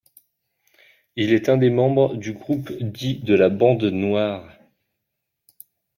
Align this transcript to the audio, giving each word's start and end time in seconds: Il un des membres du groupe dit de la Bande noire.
Il 1.15 1.39
un 1.47 1.57
des 1.57 1.69
membres 1.69 2.15
du 2.15 2.33
groupe 2.33 2.71
dit 2.81 3.19
de 3.19 3.35
la 3.35 3.49
Bande 3.49 3.83
noire. 3.83 4.49